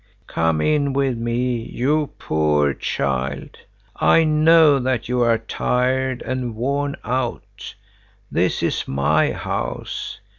"Come 0.25 0.61
in 0.61 0.93
with 0.93 1.15
me, 1.15 1.57
you 1.57 2.09
poor 2.17 2.73
child! 2.73 3.55
I 3.97 4.23
know 4.23 4.79
that 4.79 5.07
you 5.07 5.21
are 5.21 5.37
tired 5.37 6.23
and 6.23 6.55
worn 6.55 6.95
out. 7.03 7.75
This 8.31 8.63
is 8.63 8.87
my 8.87 9.31
house. 9.31 10.19